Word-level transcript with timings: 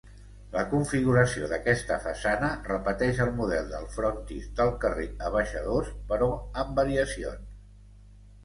La 0.53 0.61
configuració 0.69 1.49
d'aquesta 1.51 1.97
façana 2.05 2.49
repeteix 2.69 3.21
el 3.25 3.29
model 3.41 3.69
del 3.75 3.85
frontis 3.97 4.49
del 4.61 4.73
carrer 4.87 5.07
Abaixadors 5.29 5.93
però 6.13 6.31
amb 6.65 6.73
variacions. 6.83 7.55